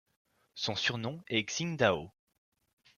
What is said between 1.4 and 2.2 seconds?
Xingdao.